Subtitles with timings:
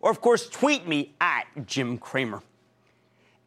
[0.00, 2.42] or, of course, tweet me at Jim Cramer.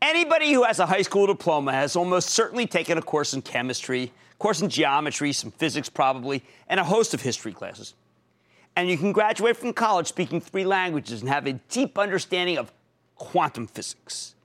[0.02, 4.11] Anybody who has a high school diploma has almost certainly taken a course in chemistry,
[4.31, 7.95] a course in geometry, some physics probably, and a host of history classes.
[8.75, 12.72] And you can graduate from college speaking three languages and have a deep understanding of
[13.16, 14.36] quantum physics.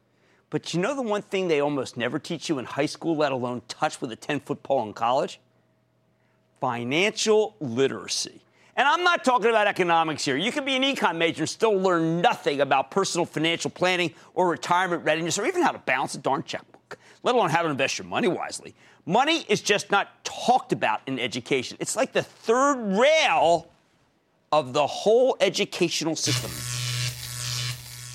[0.50, 3.32] But you know the one thing they almost never teach you in high school, let
[3.32, 5.41] alone touch with a 10 foot pole in college?
[6.60, 8.41] Financial literacy.
[8.77, 10.36] And I'm not talking about economics here.
[10.36, 14.48] You can be an econ major and still learn nothing about personal financial planning or
[14.48, 17.98] retirement readiness or even how to balance a darn checkbook, let alone how to invest
[17.98, 18.75] your money wisely.
[19.06, 21.76] Money is just not talked about in education.
[21.78, 23.71] It's like the third rail
[24.50, 26.50] of the whole educational system.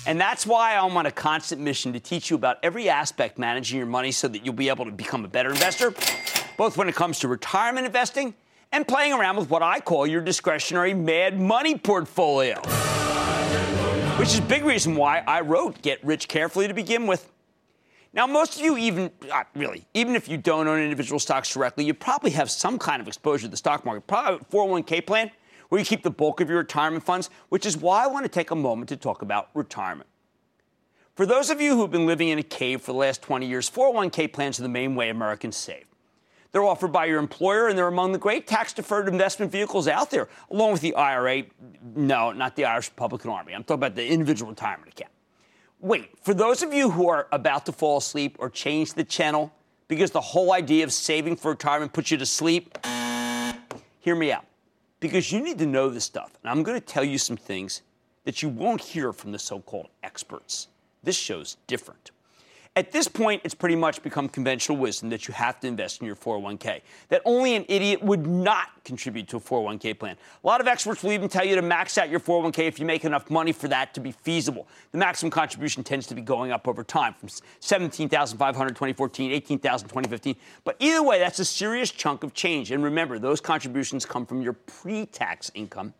[0.06, 3.78] And that's why I'm on a constant mission to teach you about every aspect managing
[3.78, 5.94] your money so that you'll be able to become a better investor,
[6.56, 8.34] both when it comes to retirement investing
[8.72, 12.60] and playing around with what I call your discretionary mad money portfolio.
[14.18, 17.32] Which is a big reason why I wrote Get Rich Carefully to begin with.
[18.12, 21.84] Now, most of you, even uh, really, even if you don't own individual stocks directly,
[21.84, 25.30] you probably have some kind of exposure to the stock market, probably a 401k plan
[25.68, 28.28] where you keep the bulk of your retirement funds, which is why I want to
[28.28, 30.08] take a moment to talk about retirement.
[31.14, 33.70] For those of you who've been living in a cave for the last 20 years,
[33.70, 35.84] 401k plans are the main way Americans save.
[36.52, 40.10] They're offered by your employer, and they're among the great tax deferred investment vehicles out
[40.10, 41.44] there, along with the IRA.
[41.94, 43.54] No, not the Irish Republican Army.
[43.54, 45.12] I'm talking about the individual retirement account.
[45.78, 49.52] Wait, for those of you who are about to fall asleep or change the channel
[49.88, 52.76] because the whole idea of saving for retirement puts you to sleep,
[54.00, 54.44] hear me out.
[54.98, 56.36] Because you need to know this stuff.
[56.42, 57.82] And I'm going to tell you some things
[58.24, 60.68] that you won't hear from the so called experts.
[61.02, 62.10] This show's different.
[62.76, 66.06] At this point, it's pretty much become conventional wisdom that you have to invest in
[66.06, 70.16] your 401k, that only an idiot would not contribute to a 401k plan.
[70.44, 72.86] A lot of experts will even tell you to max out your 401k if you
[72.86, 74.68] make enough money for that to be feasible.
[74.92, 77.28] The maximum contribution tends to be going up over time from
[77.58, 80.36] 17,500 2014, 18,000 2015.
[80.62, 82.70] But either way, that's a serious chunk of change.
[82.70, 85.92] And remember, those contributions come from your pre-tax income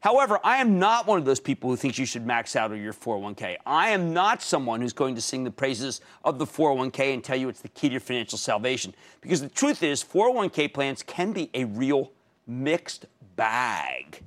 [0.00, 2.92] However, I am not one of those people who thinks you should max out your
[2.92, 3.56] 401k.
[3.66, 7.36] I am not someone who's going to sing the praises of the 401k and tell
[7.36, 8.94] you it's the key to your financial salvation.
[9.20, 12.12] Because the truth is, 401k plans can be a real
[12.46, 14.22] mixed bag.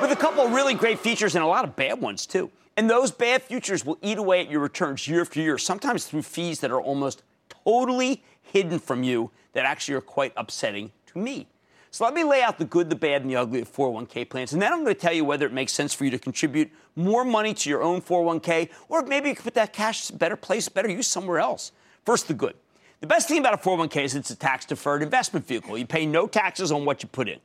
[0.00, 2.50] With a couple really great features and a lot of bad ones, too.
[2.76, 6.22] And those bad features will eat away at your returns year after year, sometimes through
[6.22, 7.22] fees that are almost
[7.64, 11.48] totally hidden from you that actually are quite upsetting to me.
[11.92, 14.52] So let me lay out the good, the bad, and the ugly of 401k plans.
[14.52, 16.70] And then I'm going to tell you whether it makes sense for you to contribute
[16.94, 20.68] more money to your own 401k, or maybe you could put that cash better place,
[20.68, 21.72] better use somewhere else.
[22.04, 22.54] First, the good.
[23.00, 25.76] The best thing about a 401k is it's a tax deferred investment vehicle.
[25.76, 27.40] You pay no taxes on what you put in.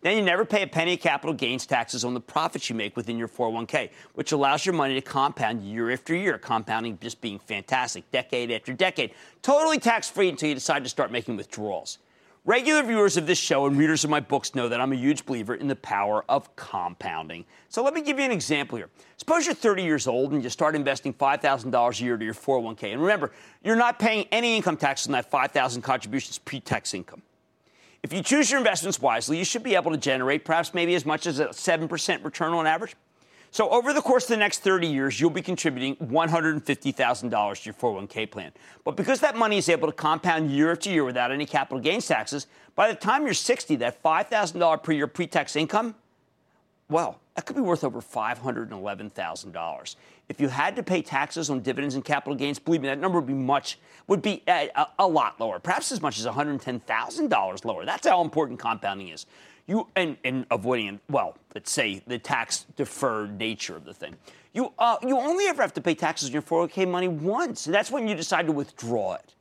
[0.00, 2.96] Then you never pay a penny of capital gains taxes on the profits you make
[2.96, 7.38] within your 401k, which allows your money to compound year after year, compounding just being
[7.40, 9.12] fantastic, decade after decade.
[9.42, 11.98] Totally tax free until you decide to start making withdrawals.
[12.46, 15.26] Regular viewers of this show and readers of my books know that I'm a huge
[15.26, 17.44] believer in the power of compounding.
[17.68, 18.88] So let me give you an example here.
[19.16, 22.92] Suppose you're 30 years old and you start investing $5,000 a year to your 401k.
[22.92, 23.32] And remember,
[23.64, 27.20] you're not paying any income tax on that 5,000 contributions pre-tax income.
[28.04, 31.04] If you choose your investments wisely, you should be able to generate perhaps maybe as
[31.04, 32.94] much as a 7% return on average.
[33.56, 37.74] So over the course of the next 30 years, you'll be contributing $150,000 to your
[37.74, 38.52] 401k plan.
[38.84, 42.06] But because that money is able to compound year after year without any capital gains
[42.06, 45.94] taxes, by the time you're 60, that $5,000 per year pre-tax income,
[46.90, 49.96] well, that could be worth over $511,000.
[50.28, 53.20] If you had to pay taxes on dividends and capital gains, believe me, that number
[53.20, 57.64] would be much, would be a, a, a lot lower, perhaps as much as $110,000
[57.64, 57.86] lower.
[57.86, 59.24] That's how important compounding is.
[59.66, 64.14] You and, and avoiding, well, let's say the tax deferred nature of the thing.
[64.52, 67.74] You, uh, you only ever have to pay taxes on your 401k money once, and
[67.74, 69.34] that's when you decide to withdraw it.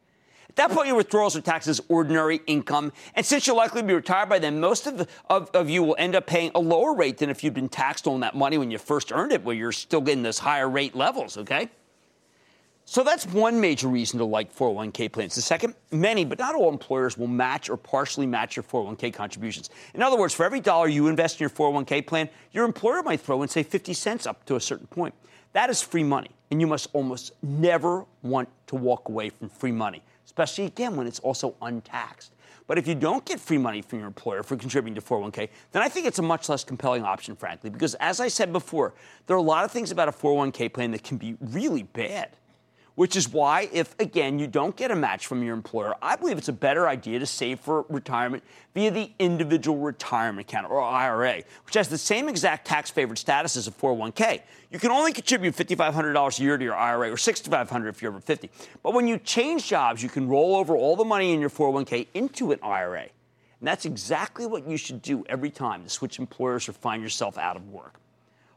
[0.50, 2.94] At that point, your withdrawals are taxed as ordinary income.
[3.14, 5.98] And since you'll likely be retired by then, most of, the, of, of, you will
[6.00, 8.72] end up paying a lower rate than if you'd been taxed on that money when
[8.72, 11.70] you first earned it, where you're still getting those higher rate levels, okay?
[12.88, 15.36] So that's one major reason to like 401k plans.
[15.36, 19.70] The second, many, but not all employers will match or partially match your 401k contributions.
[19.96, 23.22] In other words, for every dollar you invest in your 401k plan, your employer might
[23.22, 25.16] throw in, say, 50 cents up to a certain point.
[25.54, 29.72] That is free money, and you must almost never want to walk away from free
[29.72, 30.04] money
[30.36, 32.34] especially again when it's also untaxed.
[32.68, 35.82] But if you don't get free money from your employer for contributing to 401k, then
[35.82, 38.94] I think it's a much less compelling option, frankly, because as I said before,
[39.28, 42.32] there are a lot of things about a 401k plan that can be really bad
[42.96, 46.38] which is why, if again you don't get a match from your employer, I believe
[46.38, 48.44] it's a better idea to save for retirement
[48.74, 53.58] via the individual retirement account or IRA, which has the same exact tax favored status
[53.58, 54.42] as a 401k.
[54.72, 58.20] You can only contribute $5,500 a year to your IRA or $6,500 if you're over
[58.20, 58.50] 50.
[58.82, 62.08] But when you change jobs, you can roll over all the money in your 401k
[62.14, 63.08] into an IRA.
[63.60, 67.38] And that's exactly what you should do every time to switch employers or find yourself
[67.38, 68.00] out of work.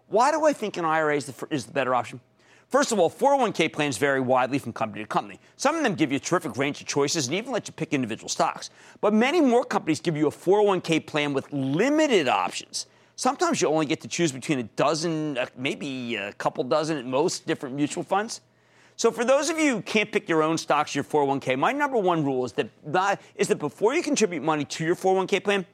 [0.08, 2.20] Why do I think an IRA is the, is the better option?
[2.69, 5.41] First of all, 401k plans vary widely from company to company.
[5.56, 7.94] Some of them give you a terrific range of choices and even let you pick
[7.94, 8.69] individual stocks.
[9.00, 12.87] But many more companies give you a 401k plan with limited options.
[13.17, 17.06] Sometimes you only get to choose between a dozen, uh, maybe a couple dozen at
[17.06, 18.43] most different mutual funds.
[18.97, 21.97] So for those of you who can't pick your own stocks, your 401k, my number
[21.97, 22.69] one rule is that,
[23.35, 25.64] is that before you contribute money to your 401k plan,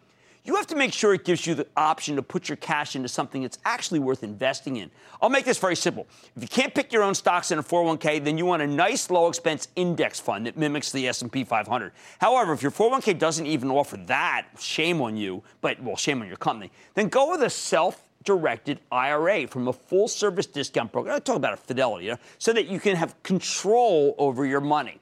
[0.45, 3.09] you have to make sure it gives you the option to put your cash into
[3.09, 4.91] something that's actually worth investing in.
[5.23, 6.07] I'll make this very simple.
[6.37, 9.11] If you can't pick your own stocks in a 401k, then you want a nice
[9.11, 11.93] low expense index fund that mimics the S&P 500.
[12.21, 16.29] However, if your 401k doesn't even offer that, shame on you, but well, shame on
[16.29, 16.71] your company.
[16.93, 21.11] Then go with a self directed IRA from a full service discount broker.
[21.11, 24.61] I talk about a fidelity, you know, so that you can have control over your
[24.61, 25.01] money.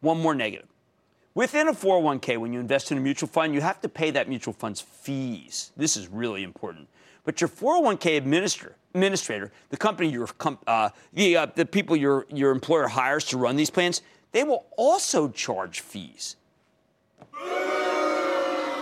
[0.00, 0.68] One more negative.
[1.36, 4.26] Within a 401k, when you invest in a mutual fund, you have to pay that
[4.26, 5.70] mutual fund's fees.
[5.76, 6.88] This is really important.
[7.24, 10.30] But your 401k administrator, administrator the company your
[10.66, 14.00] uh, the, uh, the people your, your employer hires to run these plans,
[14.32, 16.36] they will also charge fees.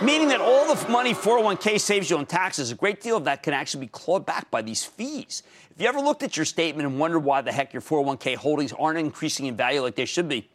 [0.01, 3.43] Meaning that all the money 401k saves you on taxes, a great deal of that
[3.43, 5.43] can actually be clawed back by these fees.
[5.71, 8.71] If you ever looked at your statement and wondered why the heck your 401k holdings
[8.71, 10.47] aren't increasing in value like they should be,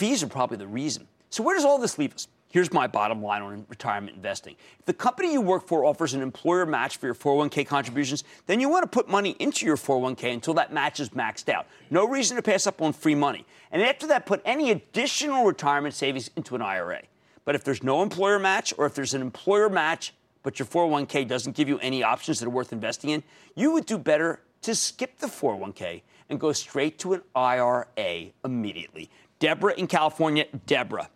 [0.00, 1.06] Fees are probably the reason.
[1.28, 2.26] So, where does all this leave us?
[2.48, 4.56] Here's my bottom line on retirement investing.
[4.78, 8.60] If the company you work for offers an employer match for your 401k contributions, then
[8.60, 11.66] you want to put money into your 401k until that match is maxed out.
[11.90, 13.44] No reason to pass up on free money.
[13.72, 17.02] And after that, put any additional retirement savings into an IRA.
[17.44, 21.28] But if there's no employer match, or if there's an employer match, but your 401k
[21.28, 23.22] doesn't give you any options that are worth investing in,
[23.54, 29.10] you would do better to skip the 401k and go straight to an IRA immediately.
[29.40, 30.44] Deborah in California.
[30.66, 31.10] Deborah.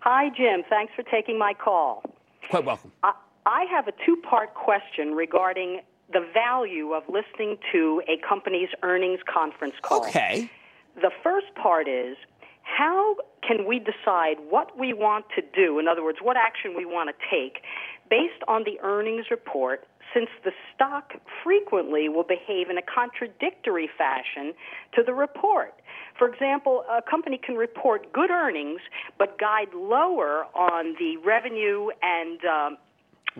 [0.00, 0.62] Hi, Jim.
[0.68, 2.02] Thanks for taking my call.
[2.50, 2.92] Quite welcome.
[3.02, 3.14] I,
[3.46, 5.80] I have a two part question regarding
[6.12, 10.04] the value of listening to a company's earnings conference call.
[10.04, 10.50] Okay.
[10.96, 12.16] The first part is
[12.62, 15.78] how can we decide what we want to do?
[15.78, 17.62] In other words, what action we want to take
[18.10, 24.54] based on the earnings report since the stock frequently will behave in a contradictory fashion
[24.94, 25.74] to the report.
[26.18, 28.80] For example, a company can report good earnings
[29.18, 32.78] but guide lower on the revenue and um,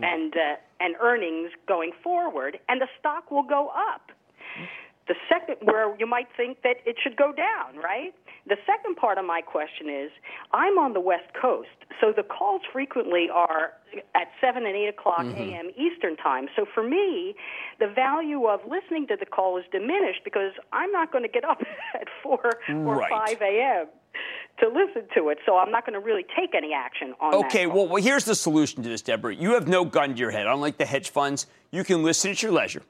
[0.03, 4.11] and uh, and earnings going forward, and the stock will go up.
[5.07, 8.15] The second, where you might think that it should go down, right?
[8.47, 10.11] The second part of my question is
[10.53, 11.69] I'm on the West Coast,
[12.01, 13.73] so the calls frequently are
[14.15, 15.41] at 7 and 8 o'clock mm-hmm.
[15.41, 15.71] a.m.
[15.77, 16.49] Eastern Time.
[16.57, 17.35] So for me,
[17.81, 21.45] the value of listening to the call is diminished because I'm not going to get
[21.45, 21.61] up
[21.95, 23.11] at 4 or right.
[23.11, 23.87] 5 a.m.
[24.61, 25.39] to listen to it.
[25.47, 28.35] So I'm not going to really take any action on okay, well, well, here's the
[28.35, 29.35] solution to this, Deborah.
[29.35, 30.47] You have no gun to your head.
[30.47, 32.83] Unlike the hedge funds, you can listen at your leisure.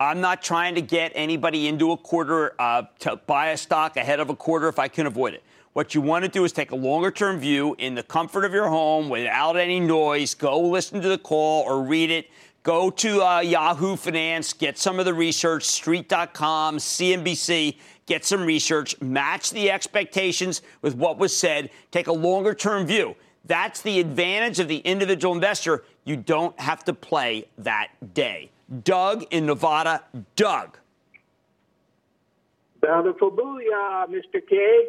[0.00, 4.18] I'm not trying to get anybody into a quarter uh, to buy a stock ahead
[4.18, 5.42] of a quarter if I can avoid it.
[5.72, 8.52] What you want to do is take a longer term view in the comfort of
[8.52, 10.34] your home without any noise.
[10.34, 12.28] Go listen to the call or read it.
[12.64, 19.00] Go to uh, Yahoo Finance, get some of the research, street.com, CNBC, get some research,
[19.00, 23.14] match the expectations with what was said, take a longer term view.
[23.44, 25.84] That's the advantage of the individual investor.
[26.04, 28.50] You don't have to play that day.
[28.82, 30.02] Doug in Nevada.
[30.36, 30.78] Doug.
[32.80, 34.40] Bountiful booyah, Mr.
[34.46, 34.88] K.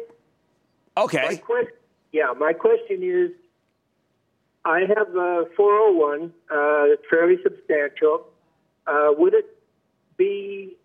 [0.96, 1.22] Okay.
[1.22, 1.72] My que-
[2.12, 3.30] yeah, my question is
[4.64, 8.26] I have a 401 uh, that's fairly substantial.
[8.86, 9.46] Uh, would it
[10.16, 10.76] be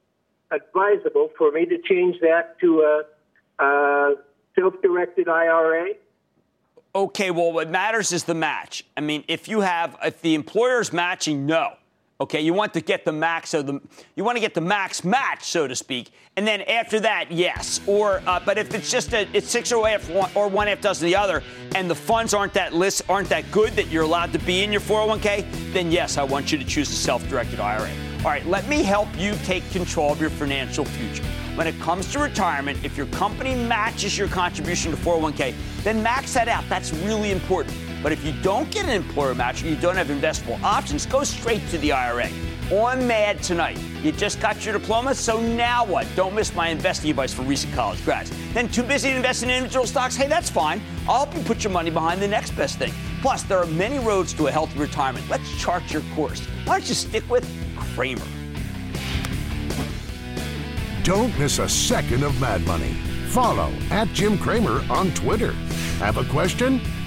[0.51, 4.15] advisable for me to change that to a, a
[4.57, 5.93] self directed IRA?
[6.93, 8.83] Okay, well, what matters is the match.
[8.97, 11.73] I mean, if you have, if the employer is matching, no.
[12.21, 13.81] Okay, you want to get the max, so the
[14.15, 17.81] you want to get the max match, so to speak, and then after that, yes.
[17.87, 21.07] Or, uh, but if it's just a it's six or one or one half dozen
[21.07, 21.41] the other,
[21.73, 24.71] and the funds aren't that list aren't that good that you're allowed to be in
[24.71, 27.89] your 401k, then yes, I want you to choose a self-directed IRA.
[28.19, 31.23] All right, let me help you take control of your financial future.
[31.55, 36.35] When it comes to retirement, if your company matches your contribution to 401k, then max
[36.35, 36.63] that out.
[36.69, 37.75] That's really important.
[38.01, 41.23] But if you don't get an employer match or you don't have investable options, go
[41.23, 42.29] straight to the IRA.
[42.71, 46.07] On Mad tonight, you just got your diploma, so now what?
[46.15, 48.31] Don't miss my investing advice for recent college grads.
[48.53, 50.15] Then too busy to invest in individual stocks?
[50.15, 50.81] Hey, that's fine.
[51.07, 52.93] I'll help you put your money behind the next best thing.
[53.21, 55.29] Plus, there are many roads to a healthy retirement.
[55.29, 56.39] Let's chart your course.
[56.65, 58.25] Why don't you stick with Cramer?
[61.03, 62.93] Don't miss a second of Mad Money.
[63.27, 65.51] Follow at Jim Cramer on Twitter.
[65.99, 66.79] Have a question?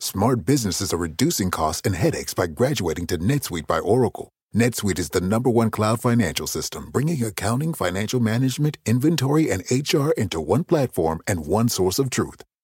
[0.00, 4.30] smart businesses are reducing costs and headaches by graduating to NetSuite by Oracle.
[4.54, 10.10] NetSuite is the number one cloud financial system, bringing accounting, financial management, inventory, and HR
[10.16, 12.42] into one platform and one source of truth.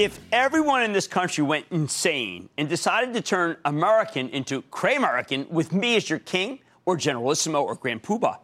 [0.00, 5.74] If everyone in this country went insane and decided to turn American into Cray-American with
[5.74, 8.38] me as your king or Generalissimo or Grand Poobah,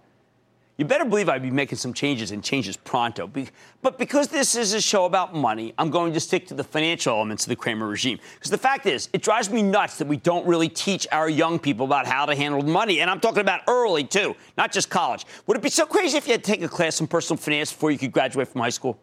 [0.77, 3.31] you better believe I'd be making some changes and changes pronto.
[3.81, 7.15] But because this is a show about money, I'm going to stick to the financial
[7.15, 8.19] elements of the Cramer regime.
[8.35, 11.59] Because the fact is, it drives me nuts that we don't really teach our young
[11.59, 13.01] people about how to handle money.
[13.01, 15.25] And I'm talking about early, too, not just college.
[15.47, 17.73] Would it be so crazy if you had to take a class in personal finance
[17.73, 19.01] before you could graduate from high school?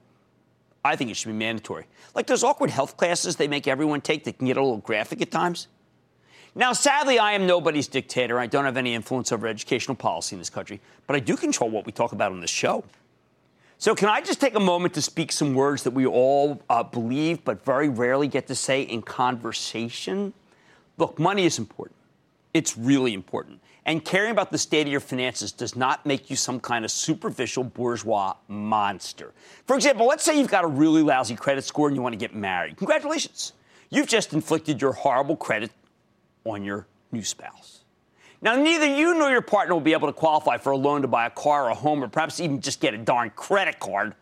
[0.86, 1.86] I think it should be mandatory.
[2.13, 5.22] Like those awkward health classes they make everyone take that can get a little graphic
[5.22, 5.68] at times.
[6.56, 8.38] Now, sadly, I am nobody's dictator.
[8.38, 11.70] I don't have any influence over educational policy in this country, but I do control
[11.70, 12.84] what we talk about on this show.
[13.80, 16.84] So, can I just take a moment to speak some words that we all uh,
[16.84, 20.34] believe but very rarely get to say in conversation?
[20.98, 21.98] Look, money is important.
[22.54, 23.60] It's really important.
[23.86, 26.92] And caring about the state of your finances does not make you some kind of
[26.92, 29.34] superficial bourgeois monster.
[29.68, 32.18] For example, let's say you've got a really lousy credit score and you want to
[32.18, 32.78] get married.
[32.78, 33.54] Congratulations.
[33.90, 35.72] You've just inflicted your horrible credit
[36.46, 37.82] on your new spouse.
[38.42, 41.08] Now, neither you nor your partner will be able to qualify for a loan to
[41.08, 44.16] buy a car or a home or perhaps even just get a darn credit card.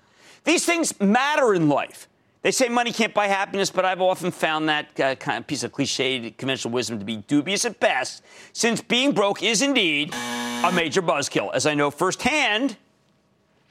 [0.44, 2.08] These things matter in life.
[2.42, 5.64] They say money can't buy happiness, but I've often found that uh, kind of piece
[5.64, 10.72] of cliched conventional wisdom to be dubious at best, since being broke is indeed a
[10.74, 12.78] major buzzkill, as I know firsthand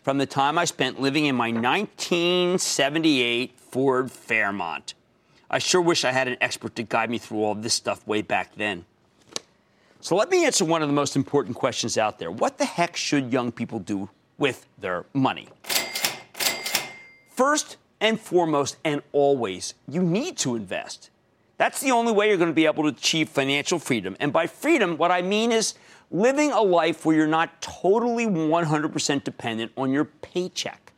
[0.02, 4.94] from the time I spent living in my 1978 Ford Fairmont.
[5.50, 8.22] I sure wish I had an expert to guide me through all this stuff way
[8.22, 8.84] back then.
[10.00, 12.30] So let me answer one of the most important questions out there.
[12.30, 14.08] What the heck should young people do
[14.38, 15.48] with their money?
[17.30, 21.10] First, and foremost and always, you need to invest.
[21.56, 24.16] That's the only way you're going to be able to achieve financial freedom.
[24.18, 25.74] And by freedom, what I mean is
[26.10, 30.89] living a life where you're not totally 100% dependent on your paycheck.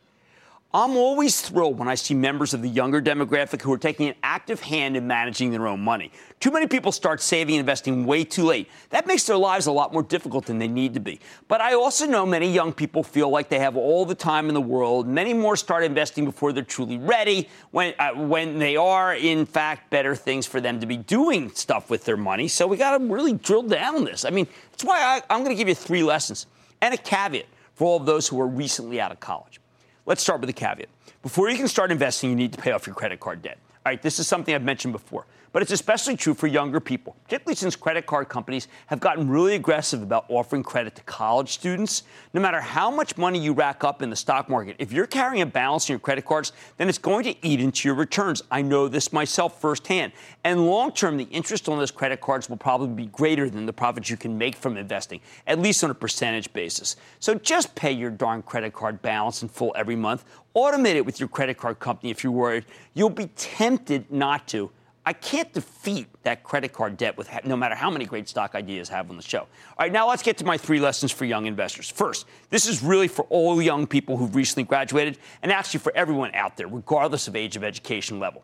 [0.75, 4.15] I'm always thrilled when I see members of the younger demographic who are taking an
[4.23, 6.11] active hand in managing their own money.
[6.39, 8.67] Too many people start saving and investing way too late.
[8.89, 11.19] That makes their lives a lot more difficult than they need to be.
[11.47, 14.55] But I also know many young people feel like they have all the time in
[14.55, 15.07] the world.
[15.07, 19.91] Many more start investing before they're truly ready, when, uh, when they are, in fact,
[19.91, 22.47] better things for them to be doing stuff with their money.
[22.47, 24.25] So we got to really drill down on this.
[24.25, 26.47] I mean, that's why I, I'm going to give you three lessons
[26.81, 29.59] and a caveat for all of those who are recently out of college.
[30.05, 30.89] Let's start with a caveat.
[31.21, 33.57] Before you can start investing, you need to pay off your credit card debt.
[33.85, 37.15] All right, this is something I've mentioned before but it's especially true for younger people,
[37.23, 42.03] particularly since credit card companies have gotten really aggressive about offering credit to college students.
[42.33, 45.43] No matter how much money you rack up in the stock market, if you're carrying
[45.43, 48.41] a balance in your credit cards, then it's going to eat into your returns.
[48.49, 50.11] I know this myself firsthand.
[50.43, 53.73] And long term, the interest on those credit cards will probably be greater than the
[53.73, 56.95] profits you can make from investing, at least on a percentage basis.
[57.19, 60.25] So just pay your darn credit card balance in full every month.
[60.55, 62.65] Automate it with your credit card company if you're worried.
[62.95, 64.71] You'll be tempted not to
[65.05, 68.89] I can't defeat that credit card debt with no matter how many great stock ideas
[68.89, 69.39] I have on the show.
[69.39, 69.47] All
[69.79, 71.89] right, now let's get to my three lessons for young investors.
[71.89, 76.33] First, this is really for all young people who've recently graduated and actually for everyone
[76.33, 78.43] out there, regardless of age of education level.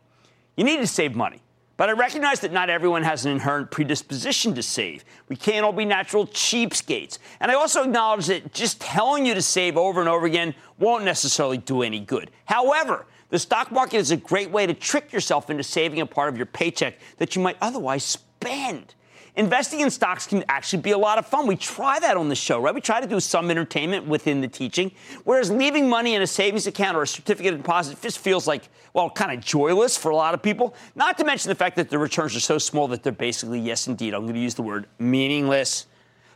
[0.58, 1.42] You need to save money.
[1.80, 5.06] But I recognize that not everyone has an inherent predisposition to save.
[5.30, 7.20] We can't all be natural cheapskates.
[7.40, 11.06] And I also acknowledge that just telling you to save over and over again won't
[11.06, 12.32] necessarily do any good.
[12.44, 16.30] However, the stock market is a great way to trick yourself into saving a part
[16.30, 18.96] of your paycheck that you might otherwise spend.
[19.36, 21.48] Investing in stocks can actually be a lot of fun.
[21.48, 22.74] We try that on the show, right?
[22.74, 24.92] We try to do some entertainment within the teaching,
[25.24, 28.68] whereas leaving money in a savings account or a certificate of deposit just feels like,
[28.94, 30.76] well, kind of joyless for a lot of people.
[30.96, 33.88] Not to mention the fact that the returns are so small that they're basically, yes,
[33.88, 35.86] indeed, I'm going to use the word meaningless.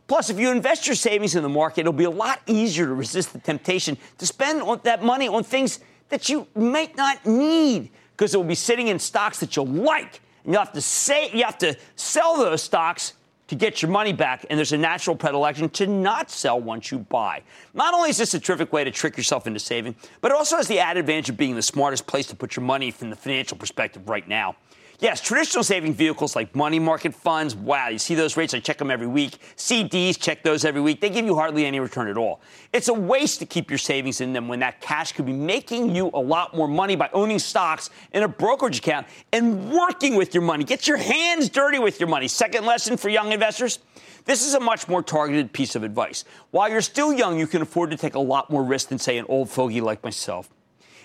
[0.07, 2.93] Plus, if you invest your savings in the market, it'll be a lot easier to
[2.93, 5.79] resist the temptation to spend that money on things
[6.13, 10.21] that you might not need because it will be sitting in stocks that you'll like.
[10.43, 13.13] And you'll have to say you have to sell those stocks
[13.47, 16.99] to get your money back, and there's a natural predilection to not sell once you
[16.99, 17.41] buy.
[17.73, 20.55] Not only is this a terrific way to trick yourself into saving, but it also
[20.55, 23.15] has the added advantage of being the smartest place to put your money from the
[23.15, 24.55] financial perspective right now.
[24.99, 28.77] Yes, traditional saving vehicles like money market funds, wow, you see those rates, I check
[28.77, 29.37] them every week.
[29.57, 31.01] CDs, check those every week.
[31.01, 32.41] They give you hardly any return at all.
[32.71, 35.95] It's a waste to keep your savings in them when that cash could be making
[35.95, 40.33] you a lot more money by owning stocks in a brokerage account and working with
[40.33, 40.63] your money.
[40.63, 42.27] Get your hands dirty with your money.
[42.27, 43.79] Second lesson for young investors.
[44.25, 46.23] This is a much more targeted piece of advice.
[46.51, 49.17] While you're still young, you can afford to take a lot more risk than, say,
[49.17, 50.49] an old fogey like myself.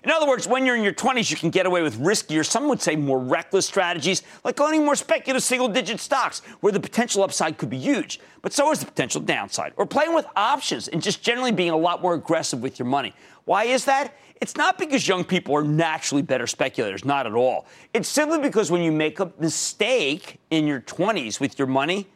[0.09, 2.67] In other words, when you're in your 20s, you can get away with riskier, some
[2.69, 7.23] would say more reckless strategies, like owning more speculative single digit stocks, where the potential
[7.23, 9.75] upside could be huge, but so is the potential downside.
[9.77, 13.13] Or playing with options and just generally being a lot more aggressive with your money.
[13.45, 14.17] Why is that?
[14.41, 17.67] It's not because young people are naturally better speculators, not at all.
[17.93, 22.07] It's simply because when you make a mistake in your 20s with your money,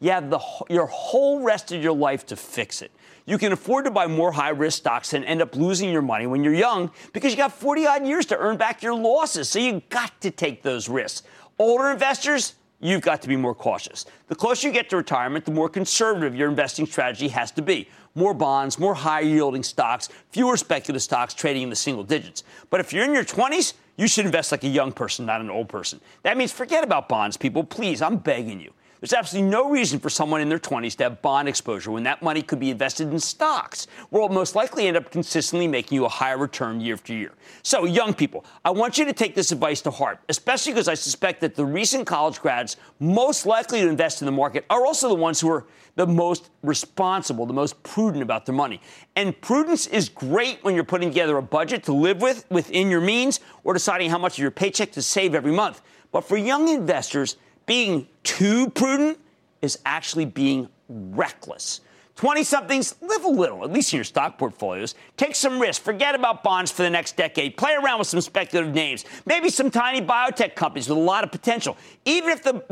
[0.00, 2.92] you have the, your whole rest of your life to fix it.
[3.26, 6.26] You can afford to buy more high risk stocks and end up losing your money
[6.26, 9.48] when you're young because you got 40 odd years to earn back your losses.
[9.48, 11.26] So you got to take those risks.
[11.58, 14.06] Older investors, you've got to be more cautious.
[14.28, 17.88] The closer you get to retirement, the more conservative your investing strategy has to be.
[18.14, 22.44] More bonds, more high yielding stocks, fewer speculative stocks trading in the single digits.
[22.70, 25.50] But if you're in your 20s, you should invest like a young person, not an
[25.50, 26.00] old person.
[26.22, 27.62] That means forget about bonds, people.
[27.64, 28.72] Please, I'm begging you.
[29.00, 32.22] There's absolutely no reason for someone in their 20s to have bond exposure when that
[32.22, 36.04] money could be invested in stocks, where it'll most likely end up consistently making you
[36.04, 37.32] a higher return year after year.
[37.62, 40.94] So, young people, I want you to take this advice to heart, especially because I
[40.94, 45.08] suspect that the recent college grads most likely to invest in the market are also
[45.08, 48.80] the ones who are the most responsible, the most prudent about their money.
[49.16, 53.00] And prudence is great when you're putting together a budget to live with within your
[53.00, 55.82] means or deciding how much of your paycheck to save every month.
[56.12, 57.36] But for young investors,
[57.68, 59.20] being too prudent
[59.62, 61.82] is actually being reckless.
[62.18, 64.96] 20 somethings, live a little, at least in your stock portfolios.
[65.16, 65.78] Take some risks.
[65.84, 67.56] Forget about bonds for the next decade.
[67.56, 69.04] Play around with some speculative names.
[69.24, 71.76] Maybe some tiny biotech companies with a lot of potential.
[72.04, 72.64] Even if, the,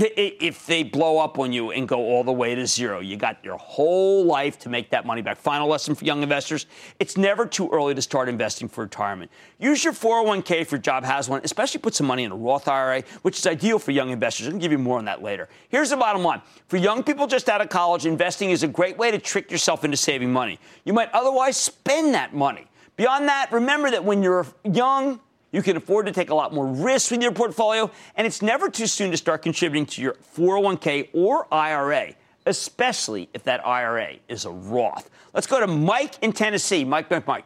[0.45, 3.39] if they blow up on you and go all the way to zero, you got
[3.45, 5.37] your whole life to make that money back.
[5.37, 6.67] Final lesson for young investors
[6.99, 9.31] it's never too early to start investing for retirement.
[9.61, 12.67] Use your 401k if your job has one, especially put some money in a Roth
[12.67, 14.49] IRA, which is ideal for young investors.
[14.49, 15.49] I'll give you more on that later.
[15.69, 18.99] Here's the bottom line for young people just out of college, investing is a great
[18.99, 20.59] way to trick yourself into saving money.
[20.87, 22.67] You might otherwise spend that money.
[22.97, 25.21] Beyond that, remember that when you're young,
[25.53, 28.71] you can afford to take a lot more risks with your portfolio, and it's never
[28.71, 32.15] too soon to start contributing to your 401k or IRA,
[32.47, 35.11] especially if that IRA is a Roth.
[35.35, 36.83] Let's go to Mike in Tennessee.
[36.83, 37.45] Mike, Mike, Mike.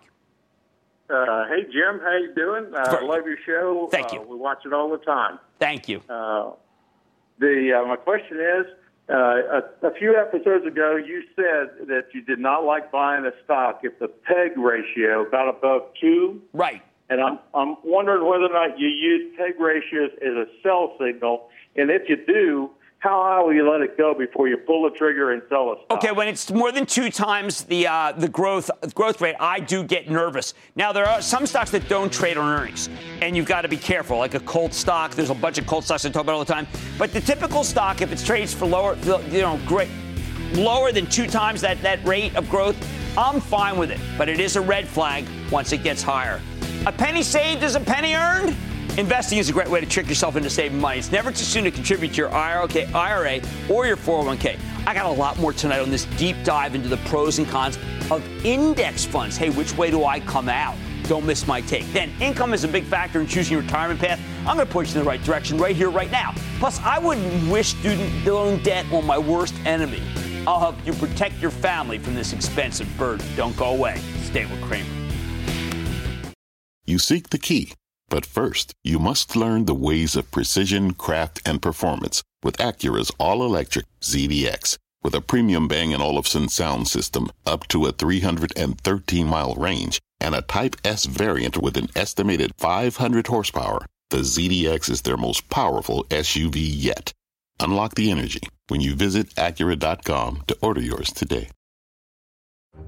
[1.12, 2.72] Uh, hey Jim, how you doing?
[2.72, 3.88] Uh, I love your show.
[3.90, 4.20] Thank you.
[4.20, 5.40] Uh, we watch it all the time.
[5.58, 6.02] Thank you.
[6.08, 6.52] Uh,
[7.40, 8.66] the uh, my question is,
[9.10, 13.32] uh, a, a few episodes ago, you said that you did not like buying a
[13.44, 16.40] stock if the PEG ratio got above two.
[16.52, 16.82] Right.
[17.08, 21.48] And I'm I'm wondering whether or not you use PEG ratios as a sell signal,
[21.74, 22.70] and if you do,
[23.00, 25.98] how high will you let it go before you pull the trigger and sell stock?
[25.98, 29.82] Okay, when it's more than two times the uh, the growth growth rate, I do
[29.82, 30.52] get nervous.
[30.76, 32.90] Now there are some stocks that don't trade on earnings,
[33.22, 34.18] and you've got to be careful.
[34.18, 36.52] Like a cult stock, there's a bunch of cult stocks I talk about all the
[36.52, 36.66] time.
[36.98, 38.96] But the typical stock, if it trades for lower,
[39.30, 39.88] you know, great,
[40.52, 42.76] lower than two times that that rate of growth,
[43.16, 44.00] I'm fine with it.
[44.18, 46.38] But it is a red flag once it gets higher.
[46.84, 48.54] A penny saved is a penny earned.
[48.98, 50.98] Investing is a great way to trick yourself into saving money.
[50.98, 53.40] It's never too soon to contribute to your IRA
[53.70, 54.58] or your 401k.
[54.86, 57.78] I got a lot more tonight on this deep dive into the pros and cons
[58.10, 59.36] of index funds.
[59.36, 60.76] Hey, which way do I come out?
[61.04, 61.90] Don't miss my take.
[61.92, 64.20] Then, income is a big factor in choosing your retirement path.
[64.40, 66.34] I'm going to push you in the right direction right here, right now.
[66.58, 70.02] Plus, I wouldn't wish student loan debt on my worst enemy.
[70.46, 73.26] I'll help you protect your family from this expensive burden.
[73.36, 73.98] Don't go away.
[74.22, 74.88] Stay with Cramer.
[76.84, 77.72] You seek the key
[78.10, 83.86] but first, you must learn the ways of precision, craft, and performance with Acura's all-electric
[84.02, 84.76] ZDX.
[85.02, 90.42] With a premium Bang & Olufsen sound system up to a 313-mile range and a
[90.42, 96.56] Type S variant with an estimated 500 horsepower, the ZDX is their most powerful SUV
[96.56, 97.12] yet.
[97.60, 101.48] Unlock the energy when you visit Acura.com to order yours today.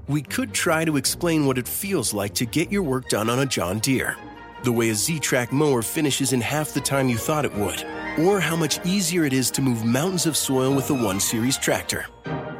[0.07, 3.39] We could try to explain what it feels like to get your work done on
[3.39, 4.17] a John Deere
[4.63, 7.85] the way a Z Track mower finishes in half the time you thought it would,
[8.17, 11.57] or how much easier it is to move mountains of soil with the 1 Series
[11.57, 12.05] tractor.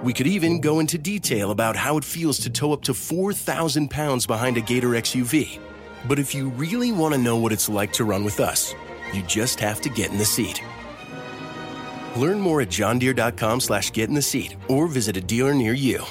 [0.03, 3.89] We could even go into detail about how it feels to tow up to 4,000
[3.89, 5.59] pounds behind a Gator XUV.
[6.07, 8.75] But if you really want to know what it's like to run with us,
[9.13, 10.61] you just have to get in the seat.
[12.17, 16.03] Learn more at johndeere.com slash get in the seat or visit a dealer near you.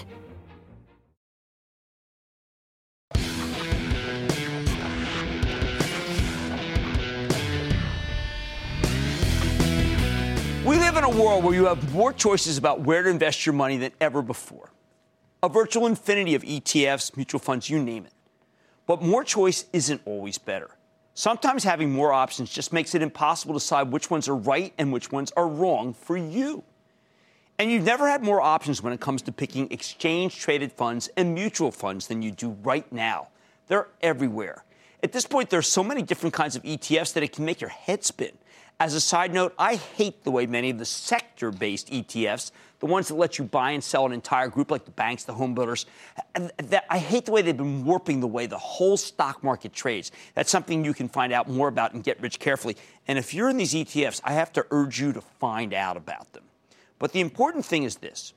[10.65, 13.53] We live in a world where you have more choices about where to invest your
[13.53, 14.71] money than ever before.
[15.43, 18.13] A virtual infinity of ETFs, mutual funds, you name it.
[18.87, 20.71] But more choice isn't always better.
[21.15, 24.93] Sometimes having more options just makes it impossible to decide which ones are right and
[24.93, 26.63] which ones are wrong for you.
[27.59, 31.35] And you've never had more options when it comes to picking exchange traded funds and
[31.35, 33.31] mutual funds than you do right now.
[33.67, 34.65] They're everywhere.
[35.03, 37.61] At this point, there are so many different kinds of ETFs that it can make
[37.61, 38.39] your head spin.
[38.83, 42.87] As a side note, I hate the way many of the sector based ETFs, the
[42.87, 45.55] ones that let you buy and sell an entire group like the banks, the home
[45.55, 45.87] builders,
[46.57, 50.11] that, I hate the way they've been warping the way the whole stock market trades.
[50.35, 52.77] That's something you can find out more about and get rich carefully.
[53.07, 56.33] And if you're in these ETFs, I have to urge you to find out about
[56.33, 56.43] them.
[56.99, 58.33] But the important thing is this.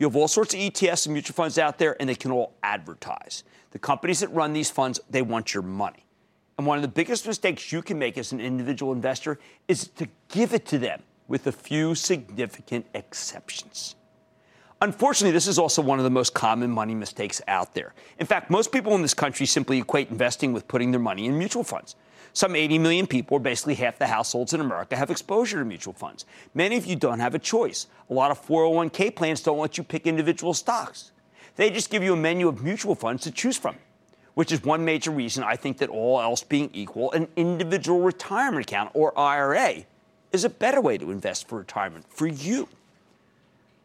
[0.00, 2.52] You have all sorts of ETFs and mutual funds out there, and they can all
[2.64, 3.44] advertise.
[3.70, 6.07] The companies that run these funds, they want your money.
[6.58, 10.08] And one of the biggest mistakes you can make as an individual investor is to
[10.28, 13.94] give it to them, with a few significant exceptions.
[14.80, 17.94] Unfortunately, this is also one of the most common money mistakes out there.
[18.18, 21.38] In fact, most people in this country simply equate investing with putting their money in
[21.38, 21.96] mutual funds.
[22.32, 25.94] Some 80 million people, or basically half the households in America, have exposure to mutual
[25.94, 26.26] funds.
[26.54, 27.88] Many of you don't have a choice.
[28.08, 31.10] A lot of 401k plans don't let you pick individual stocks.
[31.56, 33.76] They just give you a menu of mutual funds to choose from,
[34.38, 38.64] which is one major reason I think that all else being equal, an individual retirement
[38.64, 39.82] account or IRA
[40.30, 42.68] is a better way to invest for retirement for you.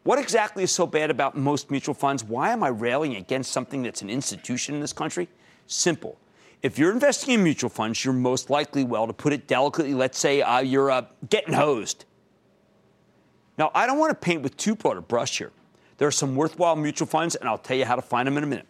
[0.04, 2.22] What exactly is so bad about most mutual funds?
[2.22, 5.26] Why am I railing against something that's an institution in this country?
[5.66, 6.16] Simple.
[6.62, 10.20] If you're investing in mutual funds, you're most likely, well, to put it delicately, let's
[10.20, 12.04] say uh, you're uh, getting hosed.
[13.58, 15.50] Now, I don't want to paint with too broad a brush here.
[15.98, 18.44] There are some worthwhile mutual funds, and I'll tell you how to find them in
[18.44, 18.68] a minute.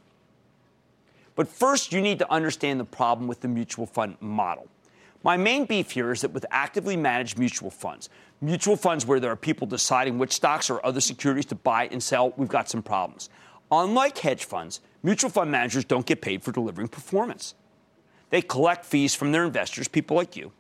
[1.37, 4.68] But first, you need to understand the problem with the mutual fund model.
[5.25, 9.31] My main beef here is that with actively managed mutual funds, mutual funds where there
[9.31, 12.83] are people deciding which stocks or other securities to buy and sell, we've got some
[12.83, 13.31] problems.
[13.70, 17.55] Unlike hedge funds, mutual fund managers don't get paid for delivering performance.
[18.29, 20.53] They collect fees from their investors, people like you,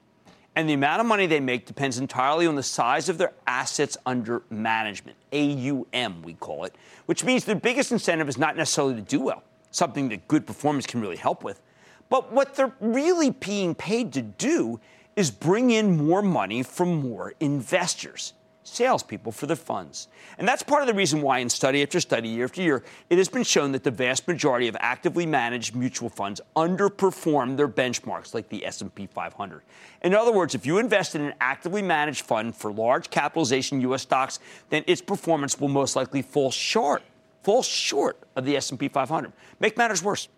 [0.56, 3.96] and the amount of money they make depends entirely on the size of their assets
[4.06, 6.74] under management, AUM, we call it,
[7.06, 9.42] which means their biggest incentive is not necessarily to do well,
[9.74, 11.60] something that good performance can really help with.
[12.08, 14.80] But what they're really being paid to do
[15.16, 20.08] is bring in more money from more investors, salespeople for their funds.
[20.38, 23.18] And that's part of the reason why in study after study, year after year, it
[23.18, 28.34] has been shown that the vast majority of actively managed mutual funds underperform their benchmarks
[28.34, 29.62] like the S&P 500.
[30.02, 34.02] In other words, if you invest in an actively managed fund for large capitalization US
[34.02, 34.38] stocks,
[34.70, 37.02] then its performance will most likely fall short,
[37.44, 39.32] fall short of the S&P 500.
[39.60, 40.28] Make matters worse.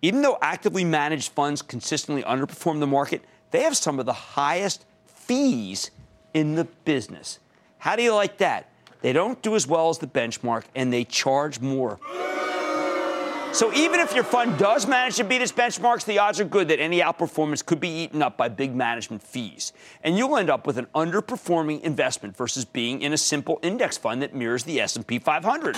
[0.00, 4.84] Even though actively managed funds consistently underperform the market, they have some of the highest
[5.06, 5.90] fees
[6.32, 7.38] in the business.
[7.78, 8.70] How do you like that?
[9.02, 11.98] They don't do as well as the benchmark and they charge more.
[13.54, 16.66] So even if your fund does manage to beat its benchmarks, the odds are good
[16.66, 19.72] that any outperformance could be eaten up by big management fees.
[20.02, 24.22] And you'll end up with an underperforming investment versus being in a simple index fund
[24.22, 25.76] that mirrors the S&P 500.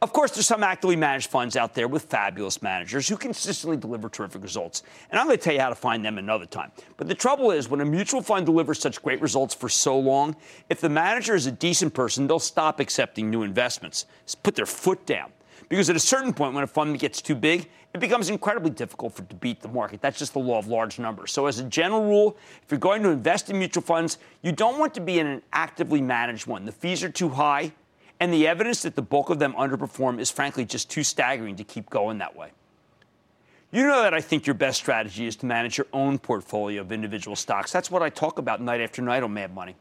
[0.00, 4.08] Of course, there's some actively managed funds out there with fabulous managers who consistently deliver
[4.08, 4.84] terrific results.
[5.10, 6.70] And I'm going to tell you how to find them another time.
[6.96, 10.36] But the trouble is, when a mutual fund delivers such great results for so long,
[10.70, 14.06] if the manager is a decent person, they'll stop accepting new investments,
[14.44, 15.32] put their foot down.
[15.68, 19.14] Because at a certain point, when a fund gets too big, it becomes incredibly difficult
[19.14, 20.00] for to beat the market.
[20.00, 21.32] That's just the law of large numbers.
[21.32, 24.78] So, as a general rule, if you're going to invest in mutual funds, you don't
[24.78, 26.64] want to be in an actively managed one.
[26.64, 27.72] The fees are too high,
[28.20, 31.64] and the evidence that the bulk of them underperform is frankly just too staggering to
[31.64, 32.50] keep going that way.
[33.70, 36.90] You know that I think your best strategy is to manage your own portfolio of
[36.90, 37.70] individual stocks.
[37.70, 39.76] That's what I talk about night after night on Mad Money.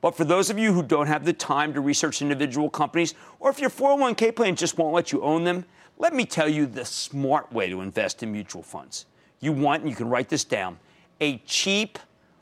[0.00, 3.50] But for those of you who don't have the time to research individual companies, or
[3.50, 5.64] if your 401k plan just won't let you own them,
[5.98, 9.06] let me tell you the smart way to invest in mutual funds.
[9.40, 10.78] You want, and you can write this down,
[11.20, 11.98] a cheap,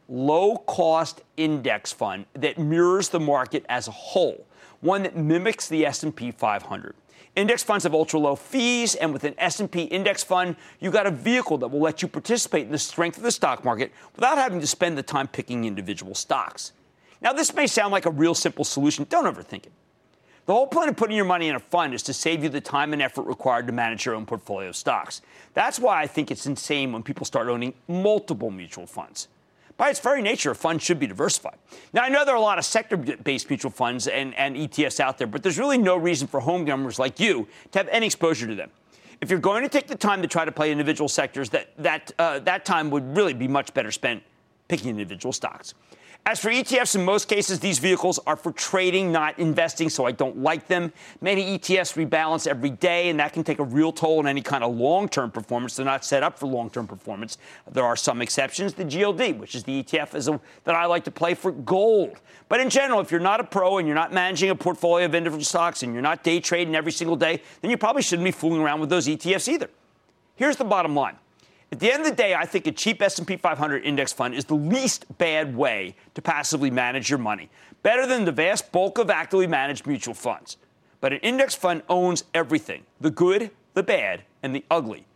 [0.09, 4.47] low cost index fund that mirrors the market as a whole
[4.81, 6.95] one that mimics the S&P 500.
[7.37, 11.11] Index funds have ultra low fees, and with an S&P index fund, you got a
[11.11, 14.61] vehicle that will let you participate in the strength of the stock market without having
[14.61, 16.73] to spend the time picking individual stocks.
[17.21, 19.07] Now, this may sound like a real simple solution.
[19.09, 19.73] Don't overthink it.
[20.47, 22.61] The whole point of putting your money in a fund is to save you the
[22.61, 25.21] time and effort required to manage your own portfolio of stocks.
[25.53, 29.29] That's why I think it's insane when people start owning multiple mutual funds
[29.79, 31.57] by its very nature, a fund should be diversified.
[31.93, 35.01] Now, I know there are a lot of sector based mutual funds and, and ETFs
[35.01, 38.49] out there, but there's really no reason for homegrowners like you to have any exposure
[38.49, 38.71] to them.
[39.21, 42.13] If you're going to take the time to try to play individual sectors, that, that,
[42.19, 44.23] uh, that time would really be much better spent
[44.67, 45.75] picking individual stocks.
[46.27, 50.13] As for ETFs, in most cases, these vehicles are for trading, not investing, so I
[50.13, 50.93] don't like them.
[51.23, 54.63] Many ETFs rebalance every day, and that can take a real toll on any kind
[54.63, 55.77] of long term performance.
[55.77, 57.39] They're not set up for long term performance.
[57.73, 58.75] There are some exceptions.
[58.75, 62.21] The GLD, which is the ETF is a, that I like to play for gold.
[62.51, 65.15] But in general, if you're not a pro and you're not managing a portfolio of
[65.15, 68.33] individual stocks and you're not day trading every single day, then you probably shouldn't be
[68.33, 69.71] fooling around with those ETFs either.
[70.37, 71.17] Here's the bottom line.
[71.71, 74.47] At the end of the day, I think a cheap S&P 500 index fund is
[74.47, 77.51] the least bad way to passively manage your money.
[77.83, 80.57] Better than the vast bulk of actively managed mutual funds.
[81.01, 85.07] But an index fund owns everything, the good, the bad, and the ugly.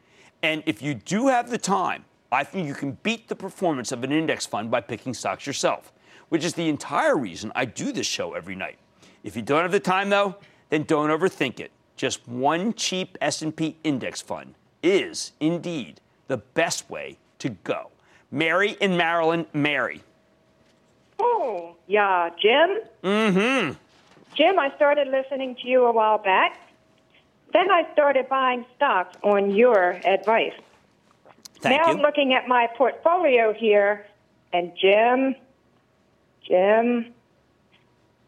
[0.42, 4.04] And if you do have the time, I think you can beat the performance of
[4.04, 5.92] an index fund by picking stocks yourself,
[6.28, 8.78] which is the entire reason I do this show every night.
[9.24, 10.36] If you don't have the time though,
[10.68, 11.70] then don't overthink it.
[11.96, 17.90] Just one cheap S&P index fund is indeed the best way to go.
[18.30, 20.02] Mary in Maryland, Mary.
[21.18, 22.80] Oh, yeah, Jim?
[23.04, 23.72] Mm-hmm.
[24.34, 26.58] Jim, I started listening to you a while back.
[27.52, 30.54] Then I started buying stocks on your advice.
[31.60, 31.98] Thank now you.
[31.98, 34.06] I'm looking at my portfolio here,
[34.52, 35.34] and Jim,
[36.48, 37.12] Jim,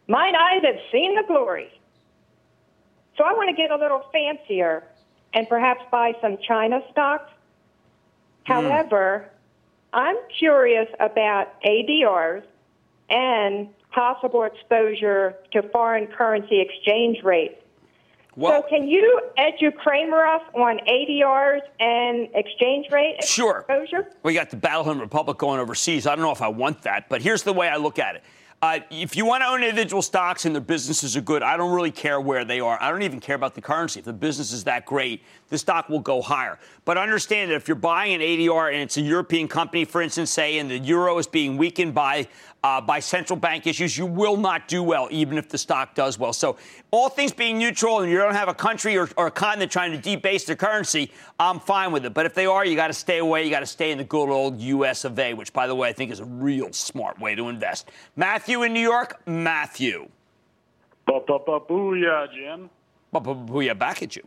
[0.07, 1.70] mine eyes have seen the glory.
[3.16, 4.85] So I want to get a little fancier
[5.33, 7.33] and perhaps buy some China stocks.
[8.46, 8.52] Hmm.
[8.52, 9.30] However,
[9.92, 12.42] I'm curious about ADRs
[13.11, 17.61] and possible exposure to foreign currency exchange rates.
[18.37, 23.59] Well- so can you edu Cramer us on ADRs and exchange rate Sure.
[23.59, 24.11] exposure?
[24.24, 26.07] We got the Battlefield Republic going overseas.
[26.09, 28.24] I don't know if I want that, but here's the way I look at it.
[28.61, 31.72] Uh, if you want to own individual stocks and their businesses are good, I don't
[31.72, 32.78] really care where they are.
[32.80, 34.00] I don't even care about the currency.
[34.00, 36.59] If the business is that great, the stock will go higher.
[36.85, 40.30] But understand that if you're buying an ADR and it's a European company, for instance,
[40.30, 42.28] say, and the euro is being weakened by
[42.64, 46.18] uh, by central bank issues, you will not do well, even if the stock does
[46.18, 46.33] well.
[46.33, 46.57] So,
[46.90, 49.92] all things being neutral, and you don't have a country or, or a continent trying
[49.92, 52.14] to debase their currency, I'm fine with it.
[52.14, 53.44] But if they are, you got to stay away.
[53.44, 55.04] You got to stay in the good old U.S.
[55.04, 57.90] of A., which, by the way, I think is a real smart way to invest.
[58.16, 60.09] Matthew in New York, Matthew.
[61.07, 62.70] Booyah, Jim.
[63.12, 64.22] Booyah, back at you.